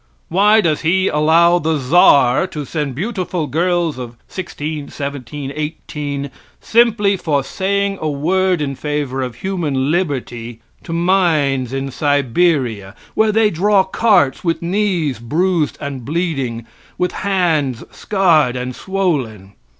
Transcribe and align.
Why 0.29 0.61
does 0.61 0.81
He 0.81 1.09
allow 1.09 1.59
the 1.59 1.77
Czar 1.77 2.47
to 2.47 2.65
send 2.65 2.95
beautiful 2.95 3.45
girls 3.45 3.99
of 3.99 4.17
sixteen, 4.27 4.89
seventeen, 4.89 5.51
eighteen, 5.55 6.31
simply 6.59 7.15
for 7.15 7.43
saying 7.43 7.99
a 8.01 8.09
word 8.09 8.63
in 8.63 8.73
favor 8.73 9.21
of 9.21 9.35
human 9.45 9.91
liberty, 9.91 10.59
to 10.85 10.91
mines 10.91 11.71
in 11.71 11.91
Siberia, 11.91 12.95
where 13.13 13.31
they 13.31 13.51
draw 13.51 13.83
carts 13.83 14.43
with 14.43 14.59
knees 14.63 15.19
bruised 15.19 15.77
and 15.79 16.03
bleeding, 16.03 16.65
with 16.97 17.11
hands 17.11 17.83
scarred 17.91 18.55
and 18.55 18.75
swollen? 18.75 19.53